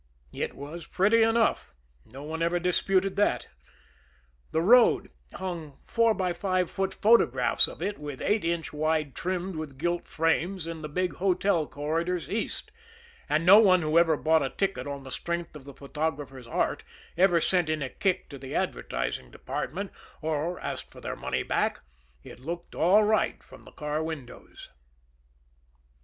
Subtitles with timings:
[0.33, 3.49] It was pretty enough, no one ever disputed that!
[4.51, 9.55] The road hung four by five foot photographs of it with eight inch wide trimmed
[9.57, 12.71] with gilt frames in the big hotel corridors East,
[13.29, 16.83] and no one who ever bought a ticket on the strength of the photographer's art
[17.15, 21.81] ever sent in a kick to the advertising department, or asked for their money back
[22.23, 24.69] it looked all right from the car windows.